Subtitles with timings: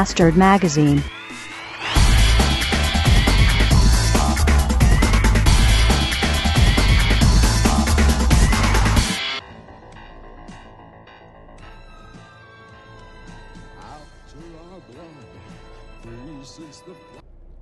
[0.00, 1.02] Bastard Magazine.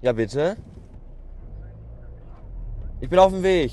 [0.01, 0.57] Ja, bitte?
[3.01, 3.73] Ich bin auf dem Weg.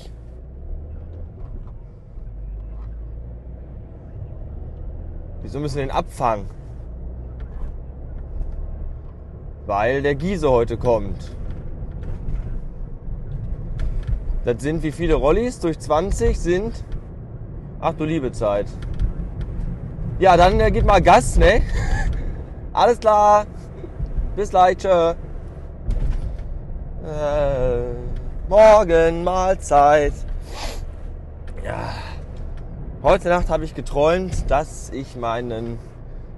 [5.42, 6.65] Wieso müssen wir den abfangen?
[9.66, 11.36] Weil der Giese heute kommt.
[14.44, 16.84] Das sind wie viele Rollis durch 20 sind.
[17.80, 18.66] Ach du liebe Zeit.
[20.20, 21.62] Ja, dann äh, gib mal Gas, ne?
[22.72, 23.46] Alles klar.
[24.36, 24.84] Bis gleich.
[24.84, 25.14] Äh,
[28.48, 30.12] morgen Mahlzeit.
[31.64, 31.94] Ja.
[33.02, 35.78] Heute Nacht habe ich geträumt, dass ich meinen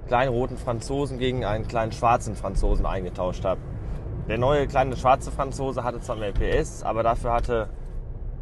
[0.09, 3.61] kleinen roten Franzosen gegen einen kleinen schwarzen Franzosen eingetauscht habe.
[4.27, 7.69] Der neue kleine schwarze Franzose hatte zwar mehr PS, aber dafür hatte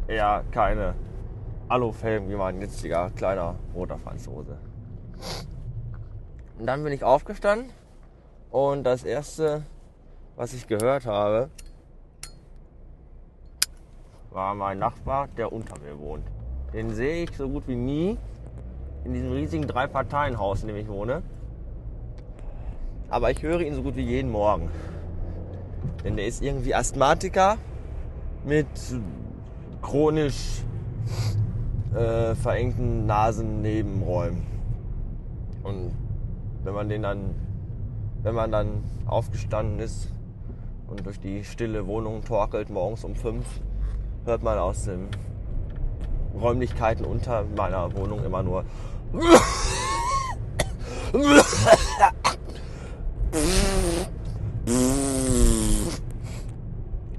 [0.06, 0.94] er keine
[1.68, 4.56] Alufelgen wie mein jetziger kleiner roter Franzose.
[6.58, 7.70] Und dann bin ich aufgestanden
[8.50, 9.62] und das erste,
[10.36, 11.50] was ich gehört habe,
[14.30, 16.26] war mein Nachbar, der unter mir wohnt.
[16.72, 18.16] Den sehe ich so gut wie nie
[19.04, 21.22] in diesem riesigen Drei-Parteien-Haus, in dem ich wohne.
[23.10, 24.68] Aber ich höre ihn so gut wie jeden Morgen.
[26.04, 27.56] Denn der ist irgendwie Asthmatiker
[28.44, 28.66] mit
[29.82, 30.62] chronisch
[31.94, 34.46] äh, verengten Nasennebenräumen.
[35.62, 35.92] Und
[36.64, 37.34] wenn man den dann,
[38.22, 40.08] wenn man dann aufgestanden ist
[40.86, 43.46] und durch die stille Wohnung torkelt morgens um fünf,
[44.24, 45.08] hört man aus den
[46.38, 48.64] Räumlichkeiten unter meiner Wohnung immer nur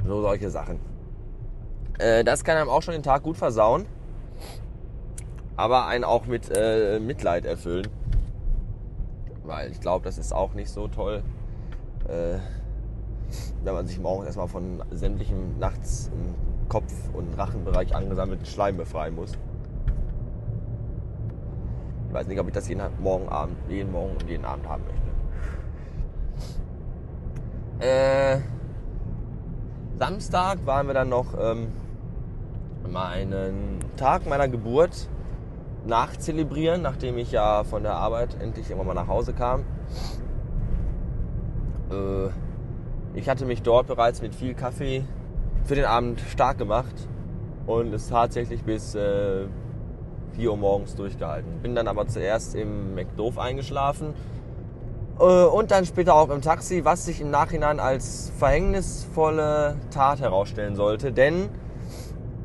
[0.06, 0.79] so solche Sachen.
[2.00, 3.85] Äh, das kann einem auch schon den Tag gut versauen,
[5.55, 7.88] aber einen auch mit äh, Mitleid erfüllen.
[9.44, 11.23] Weil ich glaube, das ist auch nicht so toll,
[12.07, 12.38] äh,
[13.63, 19.16] wenn man sich morgens erstmal von sämtlichem nachts im Kopf- und Rachenbereich angesammelten Schleim befreien
[19.16, 19.31] muss.
[22.07, 24.83] Ich weiß nicht, ob ich das jeden Morgen, Abend, jeden Morgen und jeden Abend haben
[24.83, 25.09] möchte.
[27.85, 28.39] Äh,
[30.00, 31.68] Samstag waren wir dann noch ähm,
[32.90, 35.10] meinen Tag meiner Geburt
[35.86, 39.66] nachzelebrieren, nachdem ich ja von der Arbeit endlich irgendwann mal nach Hause kam.
[41.92, 42.30] Äh,
[43.14, 45.04] ich hatte mich dort bereits mit viel Kaffee
[45.66, 46.96] für den Abend stark gemacht
[47.68, 49.48] und es tatsächlich bis äh,
[50.31, 51.60] 4 Uhr morgens durchgehalten.
[51.62, 54.14] Bin dann aber zuerst im McDoof eingeschlafen
[55.24, 61.12] und dann später auch im Taxi, was sich im Nachhinein als verhängnisvolle Tat herausstellen sollte,
[61.12, 61.50] denn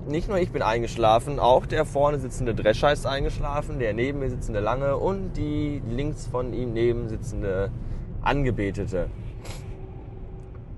[0.07, 4.29] nicht nur ich bin eingeschlafen, auch der vorne sitzende Drescher ist eingeschlafen, der neben mir
[4.29, 7.71] sitzende Lange und die links von ihm neben sitzende
[8.23, 9.09] Angebetete.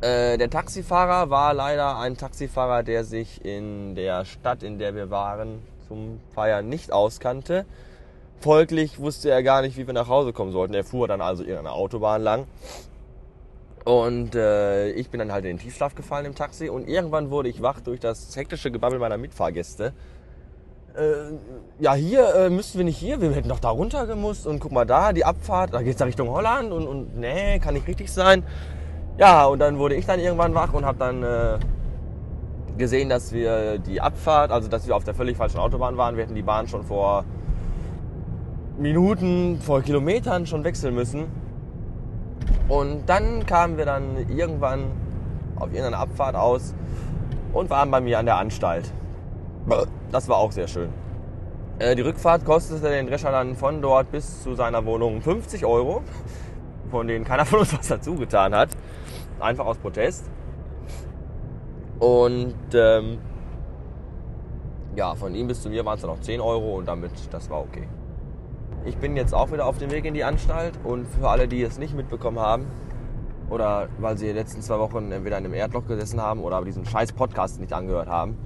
[0.00, 5.10] Äh, der Taxifahrer war leider ein Taxifahrer, der sich in der Stadt, in der wir
[5.10, 7.64] waren, zum Feiern nicht auskannte.
[8.40, 10.74] Folglich wusste er gar nicht, wie wir nach Hause kommen sollten.
[10.74, 12.46] Er fuhr dann also irgendeine Autobahn lang.
[13.84, 17.48] Und äh, ich bin dann halt in den Tiefschlaf gefallen im Taxi und irgendwann wurde
[17.48, 19.92] ich wach durch das hektische Gebabbel meiner Mitfahrgäste.
[20.96, 21.34] Äh,
[21.78, 24.72] ja, hier äh, müssten wir nicht hier, wir hätten doch da runter gemusst und guck
[24.72, 28.12] mal da, die Abfahrt, da geht's da Richtung Holland und, und nee, kann nicht richtig
[28.12, 28.42] sein.
[29.18, 31.58] Ja, und dann wurde ich dann irgendwann wach und habe dann äh,
[32.76, 36.16] gesehen, dass wir die Abfahrt, also dass wir auf der völlig falschen Autobahn waren.
[36.16, 37.24] Wir hätten die Bahn schon vor
[38.78, 41.26] Minuten, vor Kilometern schon wechseln müssen.
[42.68, 44.90] Und dann kamen wir dann irgendwann
[45.56, 46.74] auf irgendeine Abfahrt aus
[47.52, 48.92] und waren bei mir an der Anstalt.
[50.12, 50.90] Das war auch sehr schön.
[51.78, 56.02] Äh, die Rückfahrt kostete den Drescher dann von dort bis zu seiner Wohnung 50 Euro,
[56.90, 58.70] von denen keiner von uns was dazu getan hat
[59.40, 60.24] einfach aus Protest.
[61.98, 63.18] Und ähm,
[64.94, 67.48] ja, von ihm bis zu mir waren es dann noch 10 Euro und damit, das
[67.50, 67.88] war okay.
[68.84, 71.62] Ich bin jetzt auch wieder auf dem Weg in die Anstalt und für alle, die
[71.62, 72.66] es nicht mitbekommen haben
[73.50, 76.84] oder weil sie die letzten zwei Wochen entweder in einem Erdloch gesessen haben oder diesen
[76.84, 78.36] scheiß Podcast nicht angehört haben,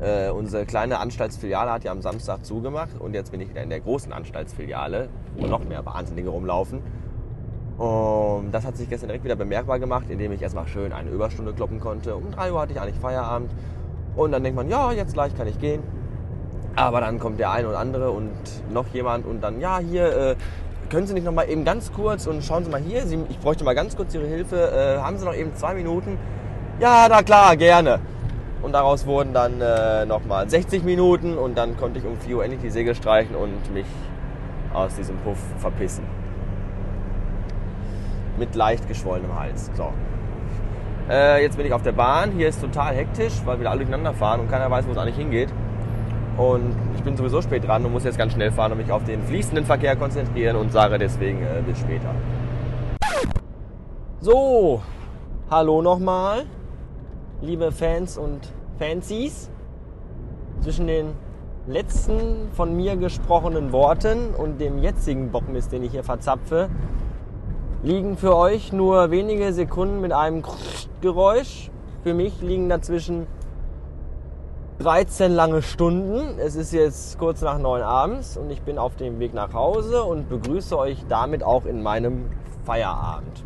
[0.00, 3.70] äh, unsere kleine Anstaltsfiliale hat ja am Samstag zugemacht und jetzt bin ich wieder in
[3.70, 6.82] der großen Anstaltsfiliale, wo noch mehr Wahnsinnige rumlaufen.
[7.78, 11.52] Und das hat sich gestern direkt wieder bemerkbar gemacht, indem ich erstmal schön eine Überstunde
[11.52, 12.16] kloppen konnte.
[12.16, 13.50] Um 3 Uhr hatte ich eigentlich Feierabend.
[14.16, 15.82] Und dann denkt man, ja, jetzt gleich kann ich gehen.
[16.74, 18.30] Aber dann kommt der eine oder andere und
[18.72, 20.36] noch jemand und dann, ja, hier, äh,
[20.90, 23.38] können Sie nicht noch mal eben ganz kurz und schauen Sie mal hier, Sie, ich
[23.38, 24.56] bräuchte mal ganz kurz Ihre Hilfe.
[24.56, 26.18] Äh, haben Sie noch eben zwei Minuten?
[26.80, 28.00] Ja, na klar, gerne.
[28.62, 32.44] Und daraus wurden dann äh, nochmal 60 Minuten und dann konnte ich um 4 Uhr
[32.44, 33.86] endlich die Segel streichen und mich
[34.72, 36.04] aus diesem Puff verpissen.
[38.38, 39.70] Mit leicht geschwollenem Hals.
[39.74, 39.92] So.
[41.10, 42.32] Äh, jetzt bin ich auf der Bahn.
[42.32, 45.16] Hier ist total hektisch, weil wir alle durcheinander fahren und keiner weiß, wo es eigentlich
[45.16, 45.48] hingeht.
[46.36, 49.04] Und ich bin sowieso spät dran und muss jetzt ganz schnell fahren und mich auf
[49.04, 52.14] den fließenden Verkehr konzentrieren und sage deswegen äh, bis später.
[54.20, 54.80] So,
[55.50, 56.44] hallo nochmal,
[57.40, 59.50] liebe Fans und Fancies.
[60.62, 61.12] Zwischen den
[61.66, 66.70] letzten von mir gesprochenen Worten und dem jetzigen Bockmist, den ich hier verzapfe,
[67.82, 70.42] liegen für euch nur wenige Sekunden mit einem
[71.00, 71.70] Geräusch.
[72.04, 73.26] Für mich liegen dazwischen
[74.78, 76.38] 13 lange Stunden.
[76.38, 80.02] Es ist jetzt kurz nach 9 abends und ich bin auf dem Weg nach Hause
[80.02, 82.30] und begrüße euch damit auch in meinem
[82.64, 83.44] Feierabend.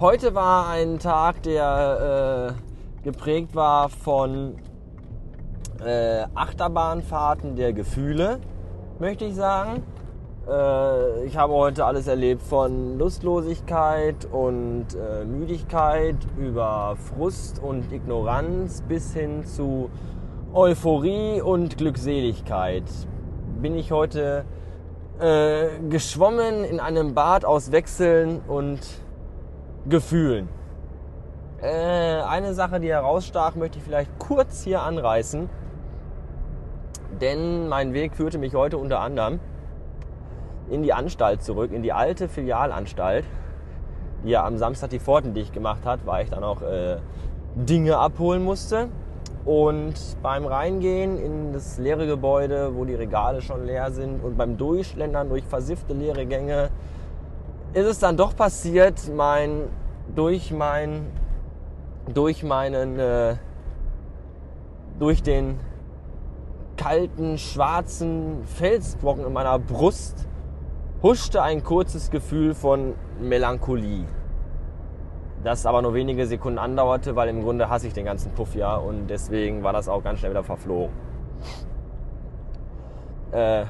[0.00, 4.56] Heute war ein Tag, der äh, geprägt war von
[5.84, 8.40] äh, Achterbahnfahrten der Gefühle,
[8.98, 9.82] möchte ich sagen.
[10.48, 18.82] Äh, ich habe heute alles erlebt von Lustlosigkeit und äh, Müdigkeit über Frust und Ignoranz
[18.82, 19.90] bis hin zu
[20.52, 22.84] Euphorie und Glückseligkeit.
[23.60, 24.44] Bin ich heute
[25.18, 28.78] äh, geschwommen in einem Bad aus Wechseln und
[29.88, 30.48] Gefühlen.
[31.60, 35.48] Äh, eine Sache, die herausstach, möchte ich vielleicht kurz hier anreißen.
[37.20, 39.40] Denn mein Weg führte mich heute unter anderem
[40.70, 43.24] in die Anstalt zurück, in die alte Filialanstalt,
[44.24, 46.96] die ja am Samstag die Pforten dicht gemacht hat, weil ich dann auch äh,
[47.54, 48.88] Dinge abholen musste.
[49.44, 54.56] Und beim Reingehen in das leere Gebäude, wo die Regale schon leer sind und beim
[54.56, 56.70] Durchschlendern durch versiffte leere Gänge,
[57.72, 59.68] ist es dann doch passiert, mein,
[60.16, 61.06] durch mein,
[62.12, 63.36] durch meinen, äh,
[64.98, 65.60] durch den
[66.76, 70.26] kalten, schwarzen Felsbrocken in meiner Brust
[71.06, 74.06] huschte ein kurzes Gefühl von Melancholie.
[75.44, 78.74] Das aber nur wenige Sekunden andauerte, weil im Grunde hasse ich den ganzen Puff ja
[78.74, 80.92] und deswegen war das auch ganz schnell wieder verflogen.
[83.30, 83.66] Äh,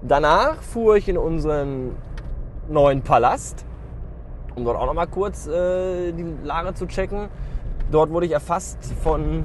[0.00, 1.94] danach fuhr ich in unseren
[2.70, 3.66] neuen Palast,
[4.54, 7.28] um dort auch nochmal kurz äh, die Lage zu checken.
[7.90, 9.44] Dort wurde ich erfasst von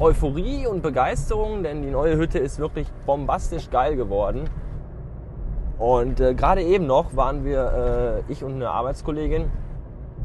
[0.00, 4.50] Euphorie und Begeisterung, denn die neue Hütte ist wirklich bombastisch geil geworden.
[5.78, 9.50] Und äh, gerade eben noch waren wir, äh, ich und eine Arbeitskollegin,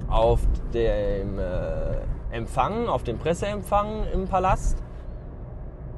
[0.09, 0.39] auf
[0.73, 4.77] dem äh, Empfang, auf dem Presseempfang im Palast.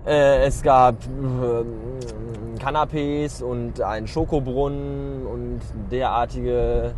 [0.06, 5.62] Äh, es gab äh, Canapés und einen Schokobrunnen und
[5.92, 6.94] derartige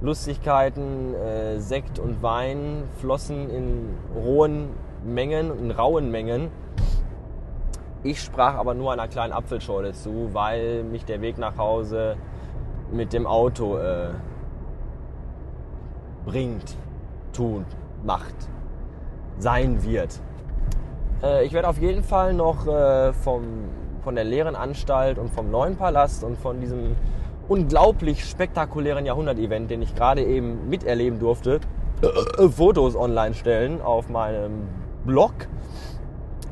[0.00, 1.14] Lustigkeiten.
[1.14, 4.68] Äh, Sekt und Wein flossen in rohen
[5.04, 6.50] Mengen, in rauen Mengen.
[8.04, 12.16] Ich sprach aber nur einer kleinen Apfelschorle zu, weil mich der Weg nach Hause
[12.92, 14.10] mit dem Auto äh,
[16.26, 16.76] bringt,
[17.32, 17.64] tut,
[18.04, 18.34] macht,
[19.38, 20.20] sein wird.
[21.22, 23.42] Äh, ich werde auf jeden Fall noch äh, vom,
[24.02, 26.96] von der leeren Anstalt und vom neuen Palast und von diesem
[27.48, 31.60] unglaublich spektakulären Jahrhundert-Event, den ich gerade eben miterleben durfte,
[32.02, 34.68] äh, Fotos online stellen auf meinem
[35.06, 35.32] Blog,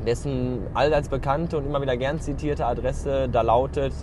[0.05, 3.93] dessen allseits bekannte und immer wieder gern zitierte Adresse da lautet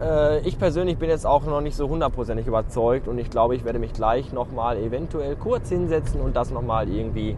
[0.00, 3.64] Äh, ich persönlich bin jetzt auch noch nicht so hundertprozentig überzeugt und ich glaube, ich
[3.64, 7.36] werde mich gleich nochmal eventuell kurz hinsetzen und das nochmal irgendwie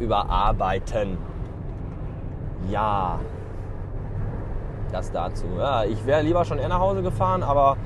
[0.00, 1.18] überarbeiten.
[2.70, 3.20] Ja,
[4.90, 5.44] das dazu.
[5.58, 7.76] Ja, ich wäre lieber schon eher nach Hause gefahren, aber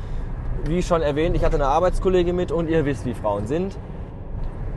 [0.65, 3.77] wie schon erwähnt, ich hatte eine Arbeitskollegin mit und ihr wisst, wie Frauen sind.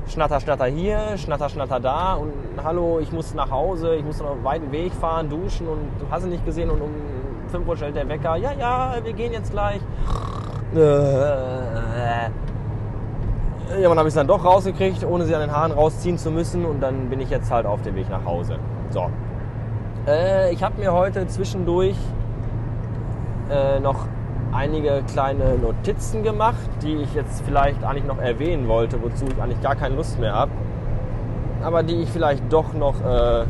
[0.08, 4.32] Schnatter, schnatter hier, schnatter, schnatter da und hallo, ich muss nach Hause, ich muss noch
[4.32, 6.92] einen weiten Weg fahren, duschen und du hast ihn nicht gesehen und um
[7.48, 9.80] 5 Uhr stellt der Wecker, ja, ja, wir gehen jetzt gleich.
[13.82, 16.32] Ja, dann habe ich es dann doch rausgekriegt, ohne sie an den Haaren rausziehen zu
[16.32, 18.58] müssen und dann bin ich jetzt halt auf dem Weg nach Hause.
[18.89, 19.10] So.
[20.06, 21.96] Äh, ich habe mir heute zwischendurch
[23.50, 24.08] äh, noch
[24.53, 29.62] einige kleine Notizen gemacht, die ich jetzt vielleicht eigentlich noch erwähnen wollte, wozu ich eigentlich
[29.62, 30.51] gar keine Lust mehr habe,
[31.63, 33.45] aber die ich vielleicht doch noch äh,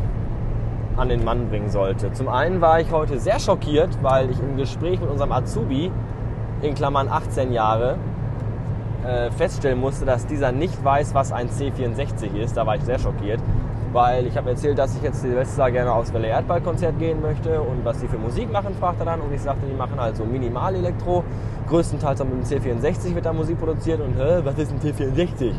[0.98, 2.12] an den Mann bringen sollte.
[2.14, 5.92] Zum einen war ich heute sehr schockiert, weil ich im Gespräch mit unserem Azubi,
[6.62, 7.98] in Klammern 18 Jahre,
[9.06, 12.56] äh, feststellen musste, dass dieser nicht weiß, was ein C64 ist.
[12.56, 13.42] Da war ich sehr schockiert,
[13.94, 17.86] weil ich habe erzählt, dass ich jetzt Silvester gerne aufs Welle Erdball-Konzert gehen möchte und
[17.86, 19.22] was die für Musik machen, fragte er dann.
[19.22, 21.24] Und ich sagte, die machen halt so Minimal-Elektro,
[21.70, 24.02] größtenteils auch mit dem C64 wird da Musik produziert.
[24.02, 25.50] Und, hä, was ist ein C64?
[25.50, 25.56] Und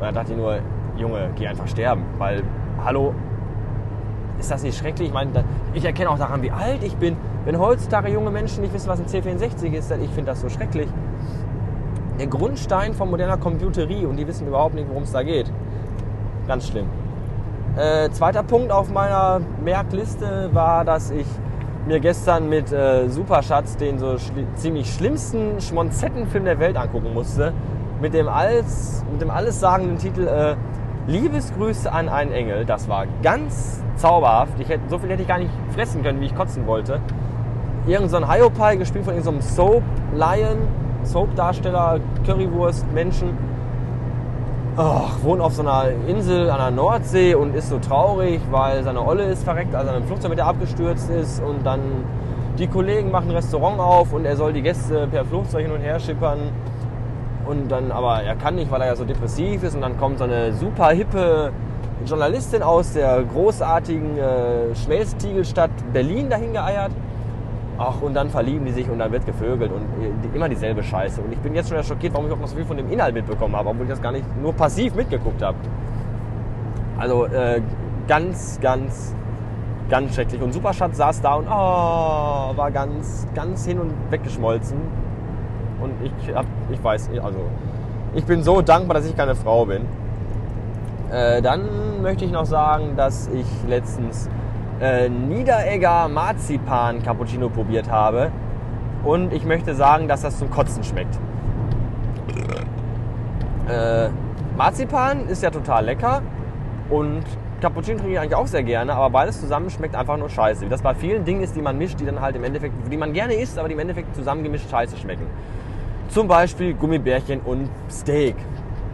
[0.00, 0.58] da dachte ich nur,
[0.96, 2.42] Junge, geh einfach sterben, weil,
[2.82, 3.14] hallo,
[4.38, 5.08] ist das nicht schrecklich?
[5.08, 7.16] Ich meine, ich erkenne auch daran, wie alt ich bin.
[7.44, 10.48] Wenn heutzutage junge Menschen nicht wissen, was ein C64 ist, dann ich finde das so
[10.48, 10.88] schrecklich.
[12.18, 15.52] Der Grundstein von moderner Computerie und die wissen überhaupt nicht, worum es da geht.
[16.46, 16.86] Ganz schlimm.
[17.76, 21.26] Äh, zweiter Punkt auf meiner Merkliste war, dass ich
[21.86, 27.52] mir gestern mit äh, Superschatz den so schli ziemlich schlimmsten Schmonzettenfilm der Welt angucken musste.
[28.00, 30.56] Mit dem, alles, mit dem allessagenden Titel äh,
[31.06, 32.64] Liebesgrüße an einen Engel.
[32.64, 34.58] Das war ganz zauberhaft.
[34.58, 37.00] Ich hätte, so viel hätte ich gar nicht fressen können, wie ich kotzen wollte.
[37.86, 39.82] Irgend so ein Hyopai, gespielt von irgendeinem so Soap
[40.14, 40.58] Lion,
[41.04, 43.36] Soap-Darsteller, Currywurst, Menschen.
[44.76, 49.04] Oh, wohnt auf so einer Insel an der Nordsee und ist so traurig, weil seine
[49.04, 51.80] Olle ist verreckt, also ein Flugzeug mit der abgestürzt ist und dann
[52.56, 55.80] die Kollegen machen ein Restaurant auf und er soll die Gäste per Flugzeug hin und
[55.80, 56.38] her schippern
[57.46, 60.18] und dann, aber er kann nicht, weil er ja so depressiv ist und dann kommt
[60.18, 61.50] so eine super hippe
[62.06, 66.92] Journalistin aus der großartigen äh, Schmelztiegelstadt Berlin dahin geeiert.
[67.82, 71.22] Ach, und dann verlieben die sich und dann wird gevögelt und äh, immer dieselbe Scheiße.
[71.22, 73.14] Und ich bin jetzt schon schockiert, warum ich auch noch so viel von dem Inhalt
[73.14, 75.56] mitbekommen habe, obwohl ich das gar nicht nur passiv mitgeguckt habe.
[76.98, 77.62] Also äh,
[78.06, 79.14] ganz, ganz,
[79.88, 80.42] ganz schrecklich.
[80.42, 84.76] Und Superschatz saß da und oh, war ganz, ganz hin und weggeschmolzen.
[85.80, 87.38] Und ich hab, ich weiß, also
[88.14, 89.86] ich bin so dankbar, dass ich keine Frau bin.
[91.10, 94.28] Äh, dann möchte ich noch sagen, dass ich letztens
[94.80, 98.30] äh, Niederegger Marzipan Cappuccino probiert habe.
[99.04, 101.18] Und ich möchte sagen, dass das zum Kotzen schmeckt.
[103.68, 104.08] Äh,
[104.56, 106.22] Marzipan ist ja total lecker
[106.90, 107.22] und
[107.60, 110.64] Cappuccino trinke ich eigentlich auch sehr gerne, aber beides zusammen schmeckt einfach nur scheiße.
[110.64, 112.96] Wie das bei vielen Dingen ist, die man mischt, die dann halt im Endeffekt, die
[112.96, 115.26] man gerne isst, aber die im Endeffekt zusammengemischt scheiße schmecken.
[116.08, 118.34] Zum Beispiel Gummibärchen und Steak.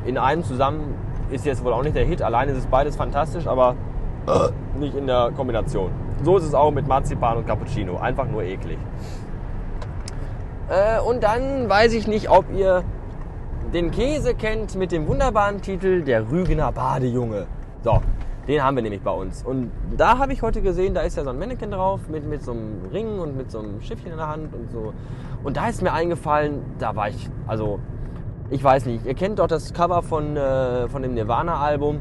[0.05, 0.95] In einem zusammen
[1.31, 2.23] ist jetzt wohl auch nicht der Hit.
[2.23, 3.77] Alleine ist es beides fantastisch, aber
[4.79, 5.91] nicht in der Kombination.
[6.23, 7.99] So ist es auch mit Marzipan und Cappuccino.
[7.99, 8.79] Einfach nur eklig.
[10.69, 12.83] Äh, und dann weiß ich nicht, ob ihr
[13.73, 17.47] den Käse kennt mit dem wunderbaren Titel Der Rügener Badejunge.
[17.83, 18.01] So,
[18.49, 19.43] den haben wir nämlich bei uns.
[19.45, 22.43] Und da habe ich heute gesehen, da ist ja so ein Mannequin drauf mit, mit
[22.43, 24.93] so einem Ring und mit so einem Schiffchen in der Hand und so.
[25.45, 27.81] Und da ist mir eingefallen, da war ich, also
[28.51, 31.99] ich weiß nicht, ihr kennt doch das Cover von, äh, von dem Nirvana-Album,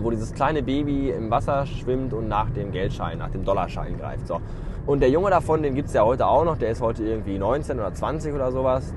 [0.00, 4.26] wo dieses kleine Baby im Wasser schwimmt und nach dem Geldschein, nach dem Dollarschein greift.
[4.26, 4.40] So.
[4.86, 7.38] Und der Junge davon, den gibt es ja heute auch noch, der ist heute irgendwie
[7.38, 8.94] 19 oder 20 oder sowas.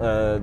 [0.00, 0.40] Äh,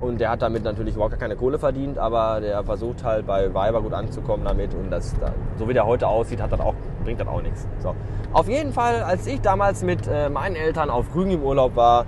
[0.00, 3.80] und der hat damit natürlich überhaupt keine Kohle verdient, aber der versucht halt bei Weiber
[3.82, 4.74] gut anzukommen damit.
[4.74, 5.14] Und das,
[5.56, 6.74] so wie der heute aussieht, hat das auch,
[7.04, 7.68] bringt das auch nichts.
[7.78, 7.94] So.
[8.32, 12.06] Auf jeden Fall, als ich damals mit äh, meinen Eltern auf Rügen im Urlaub war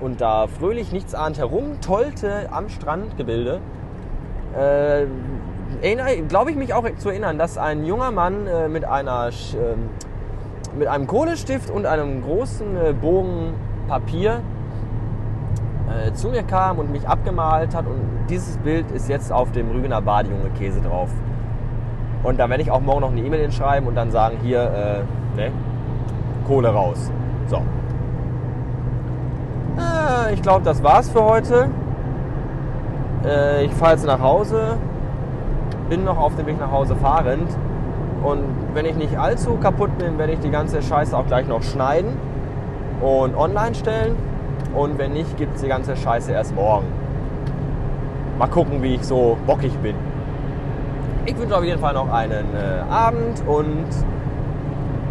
[0.00, 3.60] und da fröhlich nichts ahnt herumtollte am Strandgebilde,
[4.56, 5.06] äh,
[6.28, 10.88] glaube ich mich auch zu erinnern, dass ein junger Mann äh, mit, einer, äh, mit
[10.88, 13.54] einem Kohlestift und einem großen äh, Bogen
[13.88, 14.40] Papier
[15.88, 17.86] äh, zu mir kam und mich abgemalt hat.
[17.86, 21.10] Und dieses Bild ist jetzt auf dem Rügener Badejunge Käse drauf.
[22.22, 25.04] Und da werde ich auch morgen noch eine E-Mail hinschreiben und dann sagen, hier,
[25.36, 25.52] äh, ne,
[26.46, 27.10] Kohle raus.
[27.48, 27.56] So.
[29.78, 31.68] Äh, ich glaube, das war's für heute.
[33.64, 34.76] Ich fahre jetzt nach Hause.
[35.88, 37.48] Bin noch auf dem Weg nach Hause fahrend.
[38.22, 41.62] Und wenn ich nicht allzu kaputt bin, werde ich die ganze Scheiße auch gleich noch
[41.62, 42.16] schneiden
[43.00, 44.16] und online stellen.
[44.74, 46.86] Und wenn nicht, gibt es die ganze Scheiße erst morgen.
[48.38, 49.94] Mal gucken, wie ich so bockig bin.
[51.26, 53.86] Ich wünsche auf jeden Fall noch einen äh, Abend und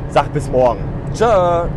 [0.09, 0.81] sag bis morgen.
[1.13, 1.67] Tschö.